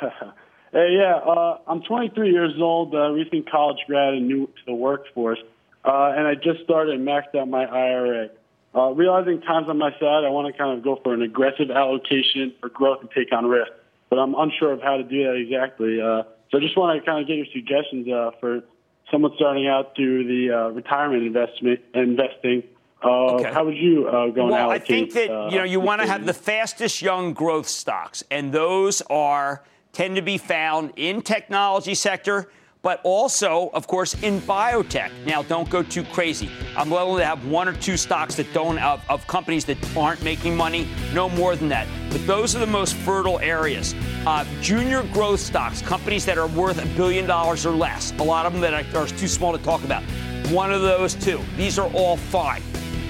[0.72, 4.72] Hey, yeah, uh, I'm 23 years old, uh, recent college grad and new to the
[4.72, 5.38] workforce,
[5.84, 8.30] uh, and I just started and maxed out my IRA.
[8.74, 11.70] Uh, realizing time's on my side, I want to kind of go for an aggressive
[11.70, 13.70] allocation for growth and take on risk,
[14.08, 16.00] but I'm unsure of how to do that exactly.
[16.00, 18.62] Uh, so I just want to kind of get your suggestions uh, for
[19.10, 22.62] someone starting out through the uh, retirement investment investing.
[23.04, 23.52] Uh, Okay.
[23.52, 26.06] How would you uh, go well, I think that uh, you know you want to
[26.06, 29.62] have the fastest young growth stocks, and those are
[29.92, 32.50] tend to be found in technology sector,
[32.82, 35.10] but also, of course, in biotech.
[35.26, 36.50] Now, don't go too crazy.
[36.76, 40.22] I'm willing to have one or two stocks that don't of, of companies that aren't
[40.22, 41.86] making money, no more than that.
[42.10, 43.94] But those are the most fertile areas.
[44.26, 48.12] Uh, junior growth stocks, companies that are worth a billion dollars or less.
[48.18, 50.02] A lot of them that are, are too small to talk about.
[50.50, 51.40] One of those two.
[51.56, 52.62] These are all fine.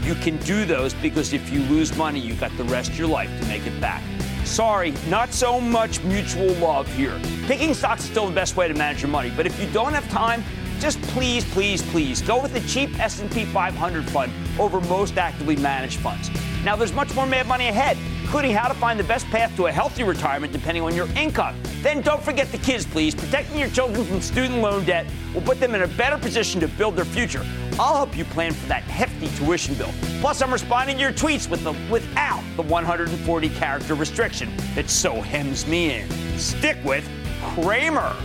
[0.02, 3.06] You can do those because if you lose money, you've got the rest of your
[3.06, 4.02] life to make it back.
[4.44, 7.20] Sorry, not so much mutual love here.
[7.46, 9.92] Picking stocks is still the best way to manage your money, but if you don't
[9.92, 10.42] have time,
[10.80, 16.00] just please, please, please go with the cheap S&P 500 fund over most actively managed
[16.00, 16.28] funds.
[16.64, 17.96] Now, there's much more mad money ahead,
[18.32, 21.54] including how to find the best path to a healthy retirement depending on your income.
[21.82, 23.14] Then don't forget the kids, please.
[23.14, 26.66] Protecting your children from student loan debt will put them in a better position to
[26.66, 27.44] build their future.
[27.78, 29.92] I'll help you plan for that hefty tuition bill.
[30.22, 35.20] Plus, I'm responding to your tweets with the, without the 140 character restriction that so
[35.20, 36.38] hems me in.
[36.38, 37.06] Stick with
[37.42, 38.16] Cramer.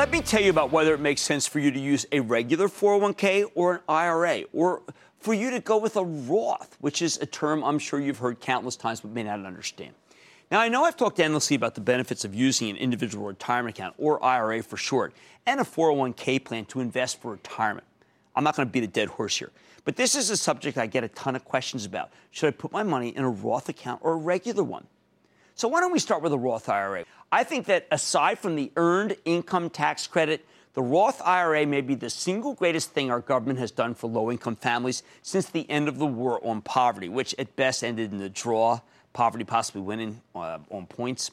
[0.00, 2.68] Let me tell you about whether it makes sense for you to use a regular
[2.68, 4.80] 401k or an IRA, or
[5.18, 8.40] for you to go with a Roth, which is a term I'm sure you've heard
[8.40, 9.92] countless times but may not understand.
[10.50, 13.94] Now, I know I've talked endlessly about the benefits of using an individual retirement account,
[13.98, 15.12] or IRA for short,
[15.44, 17.86] and a 401k plan to invest for retirement.
[18.34, 19.50] I'm not going to beat a dead horse here.
[19.84, 22.08] But this is a subject I get a ton of questions about.
[22.30, 24.86] Should I put my money in a Roth account or a regular one?
[25.60, 27.04] So why don't we start with a Roth IRA?
[27.30, 31.94] I think that aside from the earned income tax credit, the Roth IRA may be
[31.94, 35.86] the single greatest thing our government has done for low income families since the end
[35.86, 38.80] of the war on poverty, which at best ended in a draw,
[39.12, 41.30] poverty possibly winning uh, on points.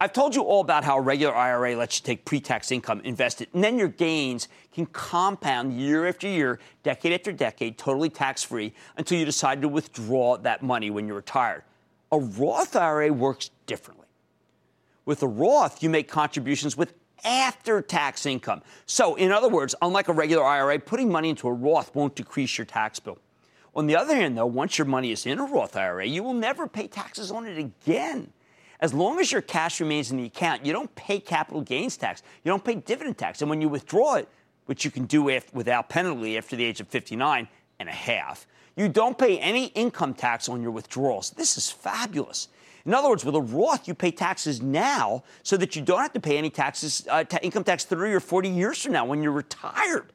[0.00, 3.02] I've told you all about how a regular IRA lets you take pre tax income,
[3.04, 8.08] invest it, and then your gains can compound year after year, decade after decade, totally
[8.08, 11.64] tax free until you decide to withdraw that money when you're retired.
[12.10, 14.06] A Roth IRA works differently.
[15.04, 18.62] With a Roth, you make contributions with after tax income.
[18.86, 22.58] So, in other words, unlike a regular IRA, putting money into a Roth won't decrease
[22.58, 23.18] your tax bill.
[23.74, 26.34] On the other hand, though, once your money is in a Roth IRA, you will
[26.34, 28.32] never pay taxes on it again.
[28.80, 32.22] As long as your cash remains in the account, you don't pay capital gains tax,
[32.44, 33.40] you don't pay dividend tax.
[33.40, 34.28] And when you withdraw it,
[34.66, 38.46] which you can do if, without penalty after the age of 59 and a half,
[38.76, 41.30] you don't pay any income tax on your withdrawals.
[41.30, 42.48] This is fabulous.
[42.86, 46.12] In other words, with a Roth, you pay taxes now so that you don't have
[46.12, 49.32] to pay any taxes, uh, income tax 30 or 40 years from now when you're
[49.32, 50.12] retired.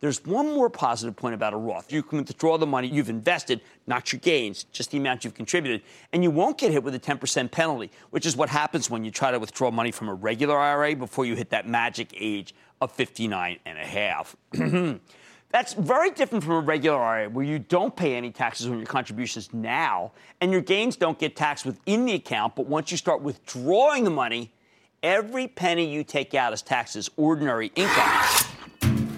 [0.00, 1.92] There's one more positive point about a Roth.
[1.92, 5.82] You can withdraw the money you've invested, not your gains, just the amount you've contributed,
[6.12, 9.12] and you won't get hit with a 10% penalty, which is what happens when you
[9.12, 12.90] try to withdraw money from a regular IRA before you hit that magic age of
[12.90, 14.34] 59 and a half.
[15.52, 18.86] That's very different from a regular IRA where you don't pay any taxes on your
[18.86, 23.20] contributions now, and your gains don't get taxed within the account, but once you start
[23.20, 24.50] withdrawing the money,
[25.02, 28.48] every penny you take out is taxed as ordinary income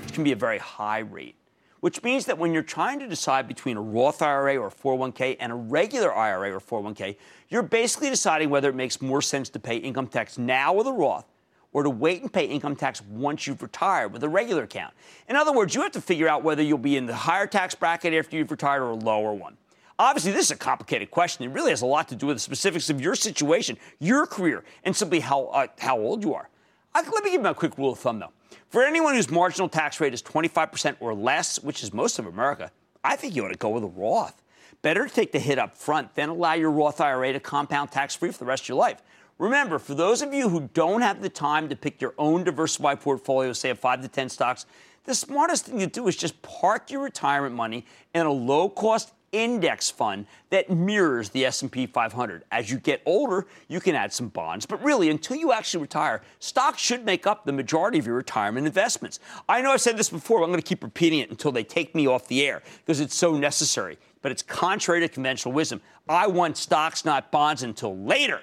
[0.03, 1.37] which can be a very high rate.
[1.81, 5.53] which means that when you're trying to decide between a Roth IRA or 401k and
[5.53, 7.17] a regular IRA or 401k,
[7.51, 10.93] you're basically deciding whether it makes more sense to pay income tax now with a
[10.93, 11.27] Roth
[11.75, 14.95] or to wait and pay income tax once you've retired with a regular account.
[15.29, 17.75] In other words, you have to figure out whether you'll be in the higher tax
[17.75, 19.59] bracket after you've retired or a lower one.
[19.99, 21.45] Obviously, this is a complicated question.
[21.45, 24.65] It really has a lot to do with the specifics of your situation, your career,
[24.85, 26.49] and simply how, uh, how old you are.
[26.95, 28.33] Let me give you a quick rule of thumb, though.
[28.69, 32.71] For anyone whose marginal tax rate is 25% or less, which is most of America,
[33.03, 34.43] I think you ought to go with a Roth.
[34.83, 38.15] Better to take the hit up front than allow your Roth IRA to compound tax
[38.15, 39.03] free for the rest of your life.
[39.39, 43.01] Remember, for those of you who don't have the time to pick your own diversified
[43.01, 44.67] portfolio, say of 5 to 10 stocks,
[45.05, 49.91] the smartest thing to do is just park your retirement money in a low-cost index
[49.91, 52.45] fund that mirrors the S&P 500.
[52.53, 56.23] As you get older, you can add some bonds, but really until you actually retire,
[56.39, 59.19] stocks should make up the majority of your retirement investments.
[59.49, 61.65] I know I've said this before, but I'm going to keep repeating it until they
[61.65, 63.99] take me off the air because it's so necessary.
[64.23, 65.83] But it's contrary to conventional wisdom.
[66.09, 68.41] I want stocks, not bonds until later.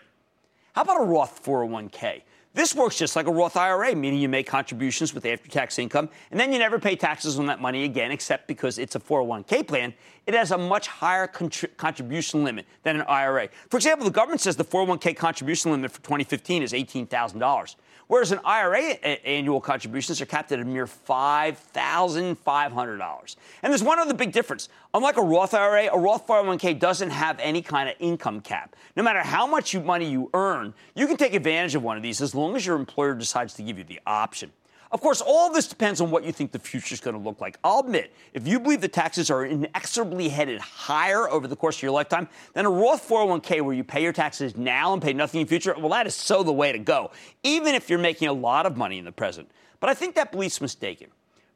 [0.73, 2.21] How about a Roth 401k?
[2.53, 6.09] This works just like a Roth IRA, meaning you make contributions with after tax income,
[6.31, 9.65] and then you never pay taxes on that money again, except because it's a 401k
[9.67, 9.93] plan.
[10.27, 13.49] It has a much higher contri- contribution limit than an IRA.
[13.69, 17.75] For example, the government says the 401k contribution limit for 2015 is $18,000
[18.11, 18.81] whereas an IRA
[19.23, 23.35] annual contributions are capped at a mere $5,500.
[23.63, 24.67] And there's one other big difference.
[24.93, 28.75] Unlike a Roth IRA, a Roth 401k doesn't have any kind of income cap.
[28.97, 32.19] No matter how much money you earn, you can take advantage of one of these
[32.19, 34.51] as long as your employer decides to give you the option.
[34.91, 37.39] Of course, all this depends on what you think the future is going to look
[37.39, 37.57] like.
[37.63, 41.83] I'll admit, if you believe the taxes are inexorably headed higher over the course of
[41.83, 45.39] your lifetime, then a Roth 401k where you pay your taxes now and pay nothing
[45.39, 47.11] in the future, well, that is so the way to go,
[47.43, 49.49] even if you're making a lot of money in the present.
[49.79, 51.07] But I think that belief's mistaken.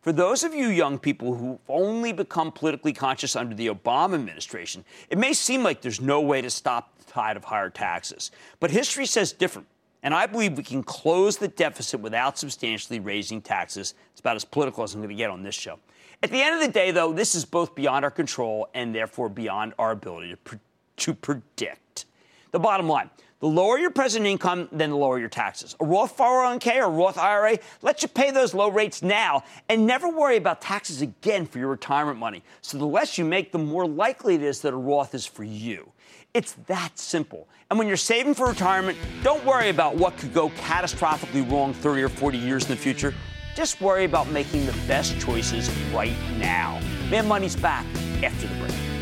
[0.01, 4.85] For those of you young people who've only become politically conscious under the Obama administration,
[5.09, 8.31] it may seem like there's no way to stop the tide of higher taxes.
[8.59, 9.67] But history says different.
[10.05, 13.95] And I believe we can close the deficit without substantially raising taxes.
[14.11, 15.79] It's about as political as I'm going to get on this show.
[16.21, 19.29] At the end of the day, though, this is both beyond our control and therefore
[19.29, 20.59] beyond our ability to, pre-
[20.97, 22.05] to predict.
[22.51, 23.09] The bottom line
[23.45, 25.75] the lower your present income, then the lower your taxes.
[25.79, 30.09] A Roth 401k or Roth IRA lets you pay those low rates now and never
[30.09, 32.41] worry about taxes again for your retirement money.
[32.61, 35.43] So the less you make, the more likely it is that a Roth is for
[35.43, 35.91] you.
[36.33, 37.47] It's that simple.
[37.69, 42.01] And when you're saving for retirement, don't worry about what could go catastrophically wrong 30
[42.01, 43.13] or 40 years in the future.
[43.55, 46.79] Just worry about making the best choices right now.
[47.11, 47.85] Mad Money's back
[48.23, 48.94] after the break.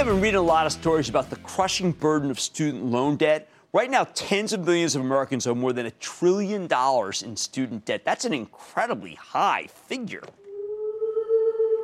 [0.00, 3.50] I've been reading a lot of stories about the crushing burden of student loan debt
[3.74, 7.84] Right now, tens of millions of Americans owe more than a trillion dollars in student
[7.84, 8.02] debt.
[8.02, 10.22] That's an incredibly high figure.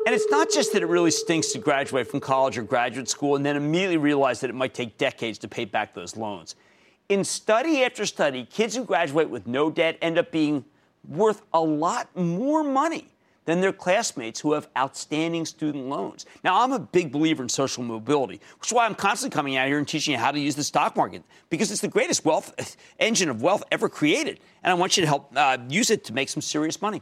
[0.07, 3.37] And it's not just that it really stinks to graduate from college or graduate school
[3.37, 6.57] and then immediately realize that it might take decades to pay back those loans.
[7.11, 10.65] In study after study, kids who graduate with no debt end up being
[11.07, 13.09] worth a lot more money
[13.47, 16.27] than their classmates who have outstanding student loans.
[16.45, 19.67] Now, I'm a big believer in social mobility, which is why I'm constantly coming out
[19.67, 22.77] here and teaching you how to use the stock market because it's the greatest wealth
[22.99, 26.13] engine of wealth ever created, and I want you to help uh, use it to
[26.13, 27.01] make some serious money.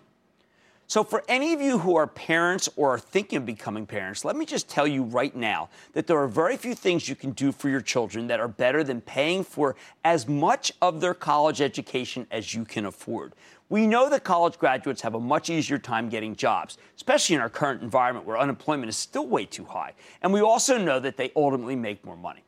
[0.86, 4.36] So, for any of you who are parents or are thinking of becoming parents, let
[4.36, 7.53] me just tell you right now that there are very few things you can do
[7.53, 12.26] for your children that are better than paying for as much of their college education
[12.30, 13.34] as you can afford.
[13.70, 17.48] We know that college graduates have a much easier time getting jobs, especially in our
[17.48, 19.94] current environment where unemployment is still way too high.
[20.22, 22.44] And we also know that they ultimately make more money.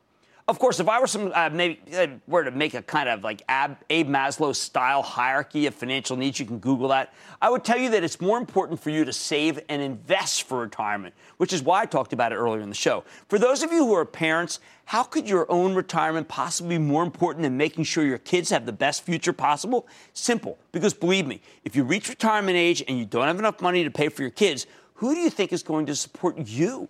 [0.49, 3.25] Of course, if I were some uh, maybe uh, were to make a kind of
[3.25, 7.13] like Ab, Abe Maslow style hierarchy of financial needs, you can Google that.
[7.43, 10.61] I would tell you that it's more important for you to save and invest for
[10.61, 13.03] retirement, which is why I talked about it earlier in the show.
[13.29, 17.03] For those of you who are parents, how could your own retirement possibly be more
[17.03, 19.89] important than making sure your kids have the best future possible?
[20.13, 23.83] Simple, because believe me, if you reach retirement age and you don't have enough money
[23.83, 26.89] to pay for your kids, who do you think is going to support you?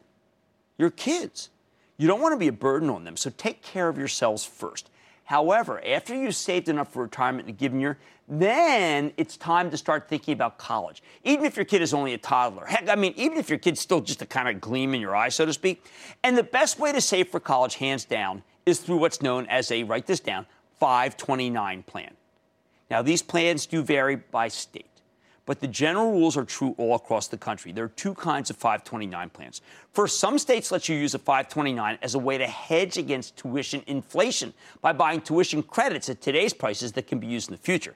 [0.76, 1.48] Your kids.
[1.97, 4.90] You don't want to be a burden on them, so take care of yourselves first.
[5.24, 9.76] However, after you've saved enough for retirement in a given year, then it's time to
[9.76, 11.03] start thinking about college.
[11.24, 12.64] Even if your kid is only a toddler.
[12.64, 15.16] Heck, I mean, even if your kid's still just a kind of gleam in your
[15.16, 15.84] eye, so to speak.
[16.22, 19.70] And the best way to save for college, hands down, is through what's known as
[19.70, 20.47] a, write this down,
[20.78, 22.12] 529 plan.
[22.90, 24.95] Now, these plans do vary by state.
[25.47, 27.72] But the general rules are true all across the country.
[27.72, 29.62] There are two kinds of 529 plans.
[29.92, 33.82] First, some states let you use a 529 as a way to hedge against tuition
[33.86, 37.94] inflation by buying tuition credits at today's prices that can be used in the future.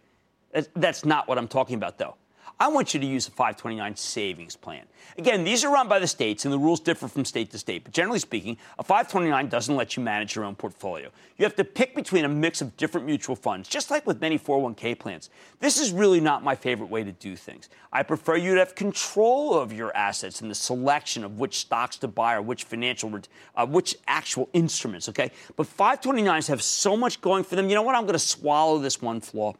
[0.74, 2.14] That's not what I'm talking about, though.
[2.61, 4.84] I want you to use a 529 savings plan.
[5.16, 7.84] Again, these are run by the states, and the rules differ from state to state.
[7.84, 11.08] But generally speaking, a 529 doesn't let you manage your own portfolio.
[11.38, 14.38] You have to pick between a mix of different mutual funds, just like with many
[14.38, 15.30] 401k plans.
[15.58, 17.70] This is really not my favorite way to do things.
[17.94, 21.96] I prefer you to have control of your assets and the selection of which stocks
[21.96, 23.11] to buy or which financial,
[23.56, 25.08] uh, which actual instruments.
[25.08, 27.70] Okay, but 529s have so much going for them.
[27.70, 27.94] You know what?
[27.94, 29.54] I'm going to swallow this one flaw.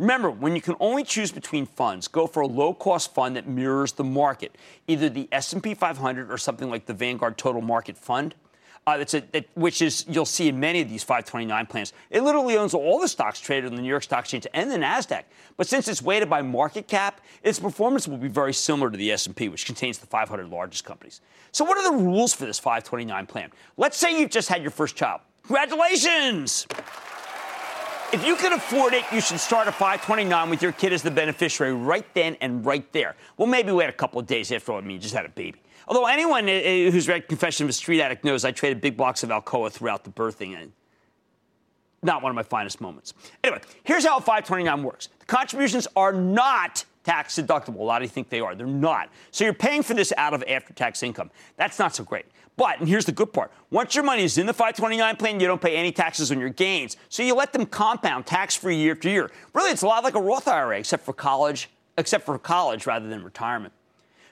[0.00, 3.92] Remember, when you can only choose between funds, go for a low-cost fund that mirrors
[3.92, 4.56] the market,
[4.88, 8.34] either the S&P 500 or something like the Vanguard Total Market Fund.
[8.86, 11.92] Uh, that's a, that, which is you'll see in many of these 529 plans.
[12.08, 14.78] It literally owns all the stocks traded on the New York Stock Exchange and the
[14.78, 15.24] Nasdaq.
[15.58, 19.12] But since it's weighted by market cap, its performance will be very similar to the
[19.12, 21.20] S&P, which contains the 500 largest companies.
[21.52, 23.50] So, what are the rules for this 529 plan?
[23.76, 25.20] Let's say you've just had your first child.
[25.42, 26.66] Congratulations!
[28.12, 31.12] If you can afford it, you should start a 529 with your kid as the
[31.12, 33.14] beneficiary right then and right there.
[33.36, 35.60] Well, maybe wait a couple of days after I mean, you just had a baby.
[35.86, 38.96] Although anyone uh, uh, who's read Confession of a Street Addict knows I traded big
[38.96, 40.72] blocks of Alcoa throughout the birthing and
[42.02, 43.14] not one of my finest moments.
[43.44, 45.08] Anyway, here's how a 529 works.
[45.20, 47.78] The contributions are not tax deductible.
[47.80, 48.54] A lot of you think they are.
[48.54, 49.10] They're not.
[49.30, 51.30] So you're paying for this out of after tax income.
[51.56, 52.26] That's not so great.
[52.56, 55.46] But, and here's the good part once your money is in the 529 plan, you
[55.46, 56.96] don't pay any taxes on your gains.
[57.08, 59.30] So you let them compound tax free year after year.
[59.54, 63.08] Really, it's a lot like a Roth IRA, except for college, except for college rather
[63.08, 63.72] than retirement.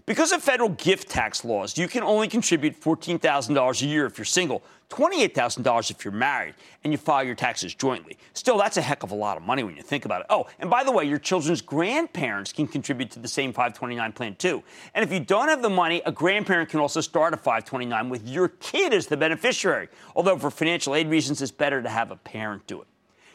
[0.05, 4.25] Because of federal gift tax laws, you can only contribute $14,000 a year if you're
[4.25, 8.17] single, $28,000 if you're married, and you file your taxes jointly.
[8.33, 10.27] Still, that's a heck of a lot of money when you think about it.
[10.31, 14.35] Oh, and by the way, your children's grandparents can contribute to the same 529 plan
[14.37, 14.63] too.
[14.95, 18.27] And if you don't have the money, a grandparent can also start a 529 with
[18.27, 19.89] your kid as the beneficiary.
[20.17, 22.89] Although for financial aid reasons, it's better to have a parent do it.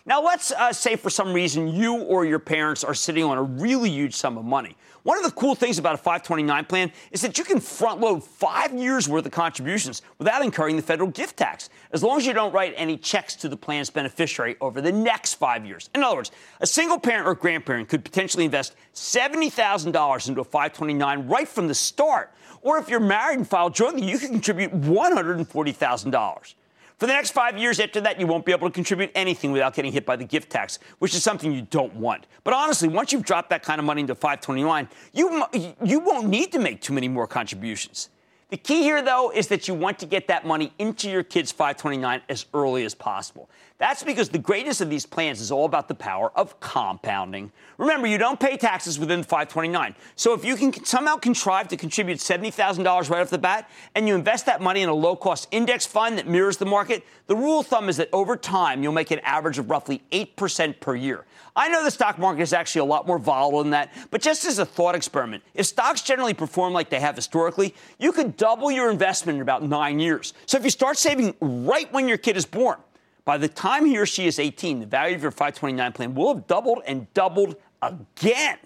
[0.05, 3.41] Now, let's uh, say for some reason you or your parents are sitting on a
[3.41, 4.75] really huge sum of money.
[5.03, 8.21] One of the cool things about a 529 plan is that you can front load
[8.21, 12.33] five years worth of contributions without incurring the federal gift tax, as long as you
[12.33, 15.89] don't write any checks to the plan's beneficiary over the next five years.
[15.95, 21.27] In other words, a single parent or grandparent could potentially invest $70,000 into a 529
[21.29, 22.33] right from the start.
[22.61, 26.53] Or if you're married and filed jointly, you can contribute $140,000.
[26.97, 29.73] For the next five years after that, you won't be able to contribute anything without
[29.73, 32.27] getting hit by the gift tax, which is something you don't want.
[32.43, 35.43] But honestly, once you've dropped that kind of money into 529, you,
[35.83, 38.09] you won't need to make too many more contributions.
[38.49, 41.51] The key here, though, is that you want to get that money into your kid's
[41.51, 43.49] 529 as early as possible.
[43.83, 47.51] That's because the greatest of these plans is all about the power of compounding.
[47.77, 49.93] Remember, you don't pay taxes within 529.
[50.15, 54.15] So if you can somehow contrive to contribute $70,000 right off the bat and you
[54.15, 57.59] invest that money in a low cost index fund that mirrors the market, the rule
[57.59, 61.25] of thumb is that over time you'll make an average of roughly 8% per year.
[61.53, 64.45] I know the stock market is actually a lot more volatile than that, but just
[64.45, 68.71] as a thought experiment, if stocks generally perform like they have historically, you could double
[68.71, 70.33] your investment in about nine years.
[70.45, 72.77] So if you start saving right when your kid is born,
[73.25, 76.35] by the time he or she is 18, the value of your 529 plan will
[76.35, 78.57] have doubled and doubled again.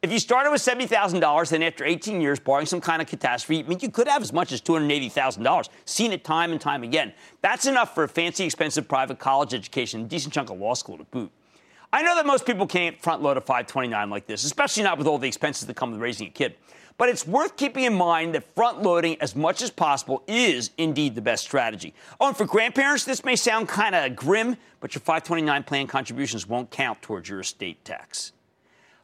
[0.00, 3.66] If you started with $70,000, then after 18 years, barring some kind of catastrophe, I
[3.66, 5.68] mean, you could have as much as $280,000.
[5.86, 7.12] Seen it time and time again.
[7.40, 10.98] That's enough for a fancy, expensive private college education, a decent chunk of law school
[10.98, 11.32] to boot.
[11.92, 15.06] I know that most people can't front load a 529 like this, especially not with
[15.08, 16.54] all the expenses that come with raising a kid.
[16.98, 21.14] But it's worth keeping in mind that front loading as much as possible is indeed
[21.14, 21.94] the best strategy.
[22.20, 26.48] Oh, and for grandparents, this may sound kind of grim, but your 529 plan contributions
[26.48, 28.32] won't count towards your estate tax.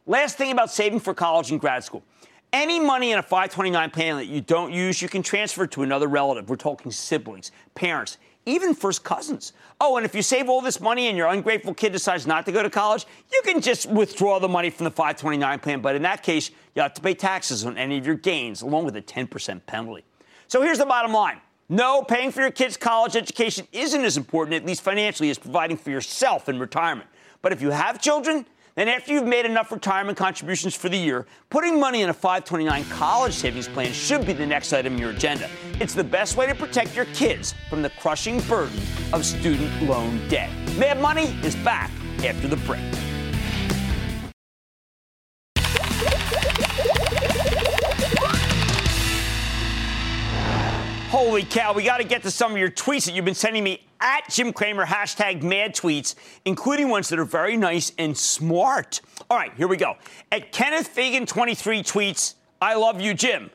[0.05, 2.03] Last thing about saving for college and grad school.
[2.51, 6.07] Any money in a 529 plan that you don't use, you can transfer to another
[6.07, 6.49] relative.
[6.49, 9.53] We're talking siblings, parents, even first cousins.
[9.81, 12.51] Oh, and if you save all this money and your ungrateful kid decides not to
[12.51, 15.81] go to college, you can just withdraw the money from the 529 plan.
[15.81, 18.85] But in that case, you have to pay taxes on any of your gains, along
[18.85, 20.03] with a 10% penalty.
[20.47, 21.39] So here's the bottom line.
[21.69, 25.77] No, paying for your kid's college education isn't as important, at least financially, as providing
[25.77, 27.09] for yourself in retirement.
[27.41, 28.45] But if you have children,
[28.75, 32.83] then, after you've made enough retirement contributions for the year, putting money in a 529
[32.89, 35.49] college savings plan should be the next item on your agenda.
[35.79, 38.77] It's the best way to protect your kids from the crushing burden
[39.13, 40.49] of student loan debt.
[40.77, 41.89] Mad Money is back
[42.25, 42.83] after the break.
[51.17, 53.63] Holy cow, we got to get to some of your tweets that you've been sending
[53.63, 56.13] me at Jim Cramer, hashtag mad tweets,
[56.43, 58.99] including ones that are very nice and smart.
[59.29, 59.95] All right, here we go.
[60.29, 63.49] At Kenneth Fagan 23 tweets, I love you, Jim.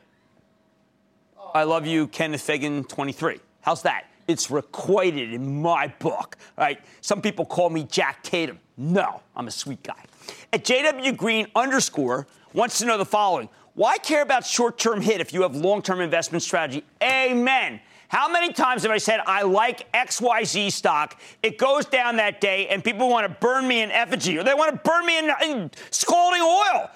[1.53, 3.39] I love you, Kenneth Fagan 23.
[3.61, 4.07] How's that?
[4.27, 6.37] It's requited in my book.
[6.57, 6.79] All right.
[7.01, 8.57] Some people call me Jack Tatum.
[8.75, 10.03] No, I'm a sweet guy.
[10.51, 13.49] At JW Green underscore wants to know the following.
[13.73, 16.83] Why care about short-term hit if you have long-term investment strategy?
[17.01, 17.79] Amen.
[18.09, 21.19] How many times have I said I like XYZ stock?
[21.41, 24.53] It goes down that day and people want to burn me in effigy or they
[24.53, 26.89] want to burn me in, in scalding oil.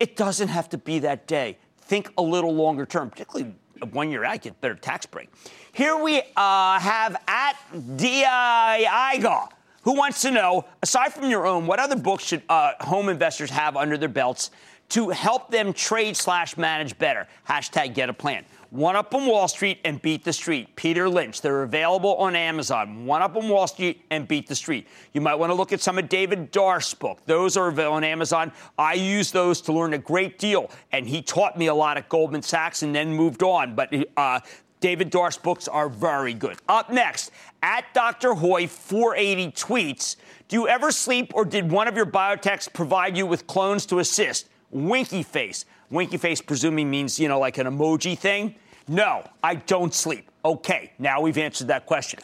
[0.00, 1.58] It doesn't have to be that day.
[1.82, 3.54] Think a little longer term, particularly
[3.92, 5.28] one year out, get better tax break.
[5.72, 9.48] Here we uh, have at DIIGA,
[9.82, 13.50] who wants to know, aside from your own, what other books should uh, home investors
[13.50, 14.50] have under their belts
[14.90, 17.26] to help them trade slash manage better?
[17.48, 18.44] Hashtag get a plan.
[18.70, 20.74] One Up on Wall Street and Beat the Street.
[20.76, 21.40] Peter Lynch.
[21.40, 23.06] They're available on Amazon.
[23.06, 24.86] One Up on Wall Street and Beat the Street.
[25.12, 27.20] You might want to look at some of David Darst's book.
[27.26, 28.52] Those are available on Amazon.
[28.76, 32.08] I use those to learn a great deal, and he taught me a lot at
[32.08, 33.74] Goldman Sachs and then moved on.
[33.74, 34.40] But uh,
[34.80, 36.58] David Darst's books are very good.
[36.68, 37.30] Up next,
[37.62, 38.34] at Dr.
[38.34, 40.16] Hoy 480 tweets,
[40.48, 44.00] do you ever sleep or did one of your biotechs provide you with clones to
[44.00, 44.48] assist?
[44.70, 45.64] Winky face.
[45.90, 48.54] Winky face presuming means, you know, like an emoji thing.
[48.88, 50.30] No, I don't sleep.
[50.44, 52.20] Okay, now we've answered that question.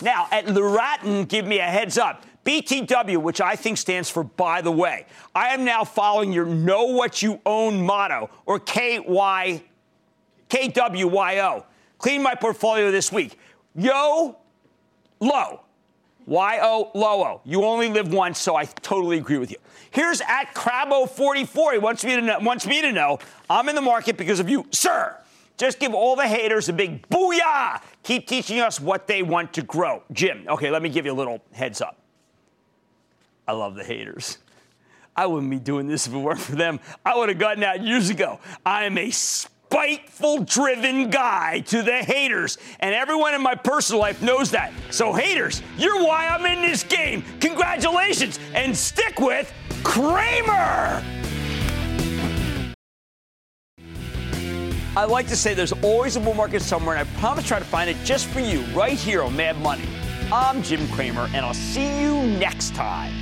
[0.00, 2.24] Now, at Luratin, give me a heads up.
[2.44, 6.86] BTW, which I think stands for by the way, I am now following your know
[6.86, 9.62] what you own motto, or KY,
[10.50, 11.64] KWYO.
[11.98, 13.38] Clean my portfolio this week.
[13.76, 14.36] Yo,
[15.20, 15.60] low.
[16.26, 17.40] Y-O, low-O.
[17.44, 19.58] You only live once, so I totally agree with you.
[19.90, 21.72] Here's at Crabbo44.
[21.72, 23.18] He wants me to know, wants me to know
[23.50, 25.16] I'm in the market because of you, sir.
[25.58, 27.80] Just give all the haters a big booyah.
[28.02, 30.02] Keep teaching us what they want to grow.
[30.10, 31.98] Jim, okay, let me give you a little heads up.
[33.46, 34.38] I love the haters.
[35.14, 36.80] I wouldn't be doing this if it weren't for them.
[37.04, 38.40] I would have gotten out years ago.
[38.64, 39.10] I am a
[39.72, 44.70] spiteful driven guy to the haters, and everyone in my personal life knows that.
[44.90, 47.24] So, haters, you're why I'm in this game.
[47.40, 49.50] Congratulations, and stick with
[49.82, 51.02] Cramer.
[54.94, 57.58] I like to say there's always a bull market somewhere, and I promise to try
[57.58, 59.88] to find it just for you right here on Mad Money.
[60.30, 63.21] I'm Jim Cramer, and I'll see you next time.